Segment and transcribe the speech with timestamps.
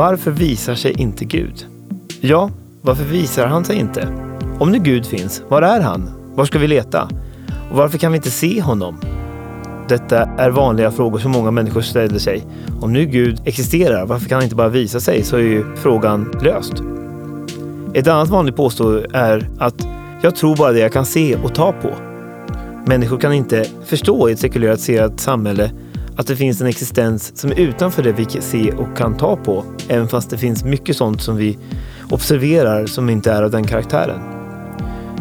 [0.00, 1.66] Varför visar sig inte Gud?
[2.20, 2.50] Ja,
[2.82, 4.08] varför visar han sig inte?
[4.58, 6.10] Om nu Gud finns, var är han?
[6.34, 7.08] Var ska vi leta?
[7.70, 9.00] Och varför kan vi inte se honom?
[9.88, 12.44] Detta är vanliga frågor som många människor ställer sig.
[12.80, 15.22] Om nu Gud existerar, varför kan han inte bara visa sig?
[15.22, 16.74] Så är ju frågan löst.
[17.94, 19.86] Ett annat vanligt påstående är att
[20.22, 21.94] jag tror bara det jag kan se och ta på.
[22.86, 25.70] Människor kan inte förstå i ett sekulariserat samhälle
[26.20, 29.36] att det finns en existens som är utanför det vi kan se och kan ta
[29.36, 31.58] på, även fast det finns mycket sånt som vi
[32.10, 34.20] observerar som inte är av den karaktären.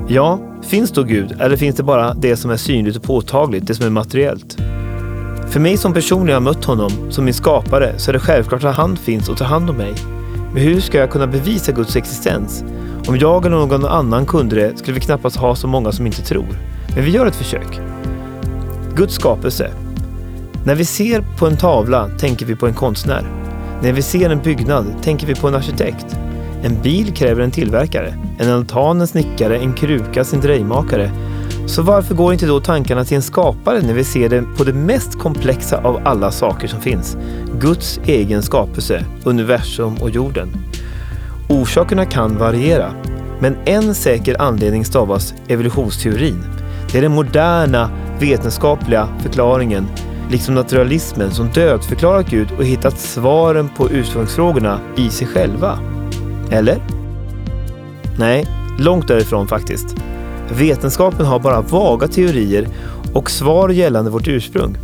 [0.08, 3.76] Ja, finns då Gud eller finns det bara det som är synligt och påtagligt, det
[3.76, 4.58] som är materiellt?
[5.50, 8.64] För mig som person när har mött honom som min skapare så är det självklart
[8.64, 9.94] att han finns och tar hand om mig.
[10.54, 12.64] Men hur ska jag kunna bevisa Guds existens?
[13.08, 16.22] Om jag eller någon annan kunde det skulle vi knappast ha så många som inte
[16.22, 16.48] tror.
[16.96, 17.80] Men vi gör ett försök.
[18.96, 19.72] Guds skapelse.
[20.70, 23.24] När vi ser på en tavla tänker vi på en konstnär.
[23.84, 26.06] När vi ser en byggnad tänker vi på en arkitekt.
[26.64, 31.12] En bil kräver en tillverkare, en altan en snickare, en kruka sin drejmakare.
[31.68, 34.74] Så varför går inte då tankarna till en skapare när vi ser det på det
[34.74, 37.18] mest komplexa av alla saker som finns?
[37.60, 40.50] Guds egen skapelse, universum och jorden.
[41.48, 42.94] Orsakerna kan variera,
[43.40, 46.44] men en säker anledning stavas evolutionsteorin.
[46.92, 49.88] Det är den moderna vetenskapliga förklaringen,
[50.30, 55.80] liksom naturalismen, som dödförklarat Gud och hittat svaren på ursprungsfrågorna i sig själva.
[56.52, 56.78] Eller?
[58.18, 58.46] Nej,
[58.80, 59.96] långt därifrån faktiskt.
[60.58, 62.68] Vetenskapen har bara vaga teorier
[63.14, 64.78] och svar gällande vårt ursprung.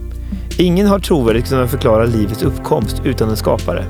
[0.57, 3.85] Ingen har trovärdigt kunnat förklara livets uppkomst utan en skapare.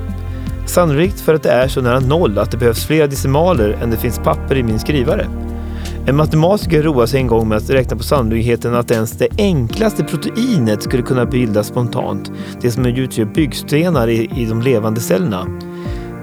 [0.66, 3.96] Sannolikt för att det är så nära noll att det behövs fler decimaler än det
[3.96, 5.26] finns papper i min skrivare.
[6.08, 10.04] En matematiker roade sig en gång med att räkna på sannolikheten att ens det enklaste
[10.04, 15.46] proteinet skulle kunna bildas spontant, det som utgör byggstenar i, i de levande cellerna.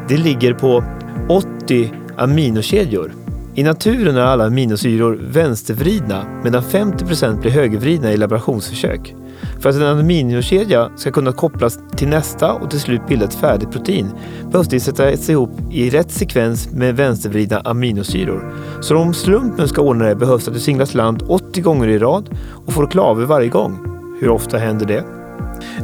[0.10, 0.84] Det ligger på
[1.30, 3.12] 80 aminokedjor.
[3.56, 9.16] I naturen är alla aminosyror vänstervridna medan 50% blir högervridna i laborationsförsök.
[9.64, 13.72] För att en aminokedja ska kunna kopplas till nästa och till slut bilda ett färdigt
[13.72, 14.10] protein
[14.52, 18.54] behövs det sättas ihop i rätt sekvens med vänstervridna aminosyror.
[18.82, 22.30] Så om slumpen ska ordna det behövs att du singlas land 80 gånger i rad
[22.66, 23.78] och får klaver varje gång.
[24.22, 25.04] Hur ofta händer det?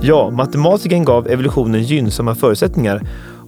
[0.01, 3.01] Ja, matematikern gav evolutionen gynnsamma förutsättningar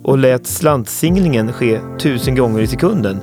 [0.03, 3.20] och lät slantsinglingen ske tusen gånger i sekunden.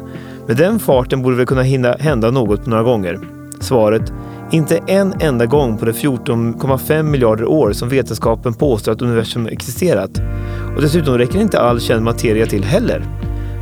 [0.47, 3.21] Med den farten borde det kunna hinna hända något på några gånger.
[3.61, 4.13] Svaret
[4.51, 10.11] inte en enda gång på de 14,5 miljarder år som vetenskapen påstår att universum existerat.
[10.77, 13.05] Och dessutom räcker inte all känd materia till heller.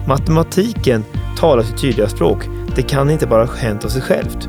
[0.08, 1.04] Matematiken
[1.38, 2.38] talar sitt tydliga språk.
[2.76, 4.48] Det kan inte bara ha hänt av sig självt.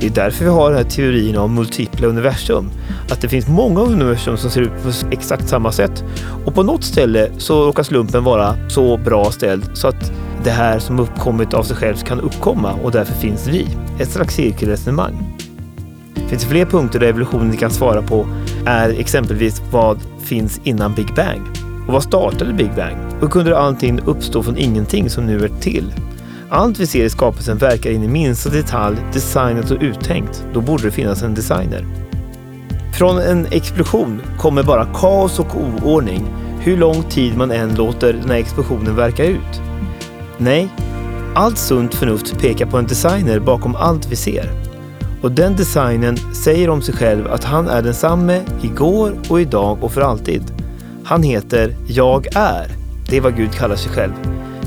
[0.00, 2.70] Det är därför vi har den här teorin om multipla universum.
[3.10, 6.04] Att det finns många universum som ser ut på exakt samma sätt.
[6.44, 10.12] Och på något ställe så råkar slumpen vara så bra ställd så att
[10.44, 13.66] det här som uppkommit av sig självt kan uppkomma och därför finns vi.
[13.98, 15.37] Ett slags cirkelresonemang.
[16.28, 18.26] Det finns fler punkter där evolutionen kan svara på
[18.66, 21.40] är exempelvis vad finns innan Big Bang?
[21.86, 22.96] Och vad startade Big Bang?
[23.20, 25.94] Hur kunde allting uppstå från ingenting som nu är till?
[26.50, 30.44] Allt vi ser i skapelsen verkar in i minsta detalj designat och uttänkt.
[30.54, 31.86] Då borde det finnas en designer.
[32.98, 36.26] Från en explosion kommer bara kaos och oordning
[36.60, 39.62] hur lång tid man än låter den här explosionen verka ut.
[40.38, 40.68] Nej,
[41.34, 44.67] allt sunt förnuft pekar på en designer bakom allt vi ser.
[45.22, 49.92] Och den designen säger om sig själv att han är densamme igår och idag och
[49.92, 50.42] för alltid.
[51.04, 52.66] Han heter Jag är.
[53.08, 54.12] Det är vad Gud kallar sig själv.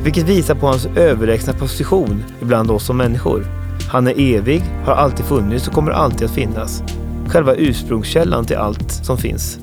[0.03, 3.45] Vilket visar på hans överlägsna position ibland oss som människor.
[3.91, 6.84] Han är evig, har alltid funnits och kommer alltid att finnas.
[7.28, 9.59] Själva ursprungskällan till allt som finns.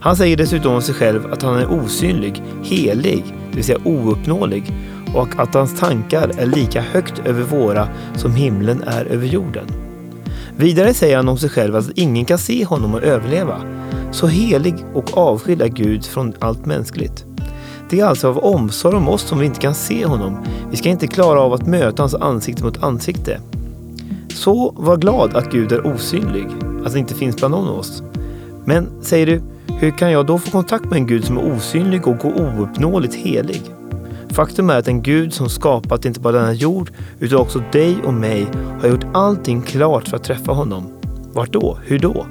[0.00, 4.72] Han säger dessutom om sig själv att han är osynlig, helig, det vill säga ouppnåelig
[5.14, 9.66] och att hans tankar är lika högt över våra som himlen är över jorden.
[10.56, 13.60] Vidare säger han om sig själv att ingen kan se honom och överleva.
[14.12, 17.24] Så helig och avskild är Gud från allt mänskligt.
[17.90, 20.38] Det är alltså av omsorg om oss som vi inte kan se honom.
[20.70, 23.40] Vi ska inte klara av att möta hans ansikte mot ansikte.
[24.28, 26.46] Så var glad att Gud är osynlig,
[26.84, 28.02] att han inte finns bland oss.
[28.64, 32.08] Men, säger du, hur kan jag då få kontakt med en Gud som är osynlig
[32.08, 33.62] och ouppnåeligt helig?
[34.34, 36.90] Faktum är att en Gud som skapat inte bara denna jord
[37.20, 38.46] utan också dig och mig
[38.80, 40.92] har gjort allting klart för att träffa honom.
[41.32, 41.78] Vart då?
[41.84, 42.26] Hur då?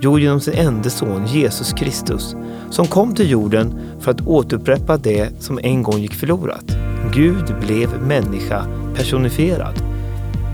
[0.00, 2.36] Jo, genom sin enda son Jesus Kristus
[2.70, 6.64] som kom till jorden för att återupprätta det som en gång gick förlorat.
[7.12, 8.66] Gud blev människa
[8.96, 9.74] personifierad.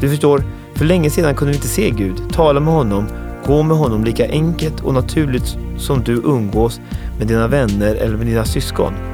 [0.00, 0.43] Du förstår,
[0.75, 3.06] för länge sedan kunde vi inte se Gud, tala med honom,
[3.47, 6.81] gå med honom lika enkelt och naturligt som du umgås
[7.19, 9.10] med dina vänner eller med dina syskon.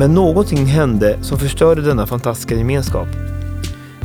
[0.00, 3.08] Men någonting hände som förstörde denna fantastiska gemenskap.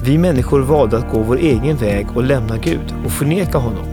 [0.03, 3.85] Vi människor valde att gå vår egen väg och lämna Gud och förneka honom.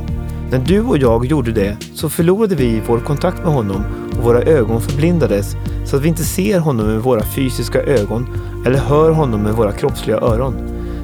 [0.50, 3.84] När du och jag gjorde det så förlorade vi vår kontakt med honom
[4.16, 5.56] och våra ögon förblindades
[5.86, 8.26] så att vi inte ser honom med våra fysiska ögon
[8.66, 10.54] eller hör honom med våra kroppsliga öron.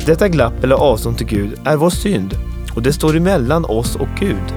[0.06, 2.34] Detta glapp eller avstånd till Gud är vår synd
[2.74, 4.54] och det står emellan oss och Gud.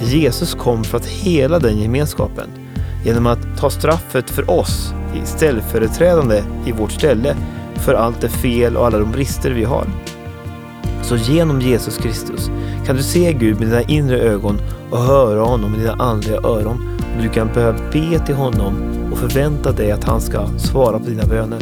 [0.00, 2.65] Jesus kom för att hela den gemenskapen
[3.06, 7.36] genom att ta straffet för oss i ställföreträdande i vårt ställe
[7.74, 9.86] för allt det fel och alla de brister vi har.
[11.02, 12.50] Så genom Jesus Kristus
[12.86, 14.60] kan du se Gud med dina inre ögon
[14.90, 16.98] och höra honom med dina andliga öron.
[17.16, 18.74] Och du kan börja be till honom
[19.12, 21.58] och förvänta dig att han ska svara på dina böner.